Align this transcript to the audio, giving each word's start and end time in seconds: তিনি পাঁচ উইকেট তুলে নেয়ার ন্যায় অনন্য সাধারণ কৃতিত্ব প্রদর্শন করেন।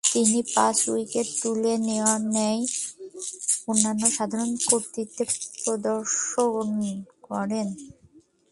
তিনি 0.03 0.39
পাঁচ 0.55 0.77
উইকেট 0.93 1.27
তুলে 1.41 1.73
নেয়ার 1.87 2.19
ন্যায় 2.27 2.61
অনন্য 3.67 4.03
সাধারণ 4.17 4.51
কৃতিত্ব 4.67 5.19
প্রদর্শন 5.63 6.69
করেন। 7.27 7.67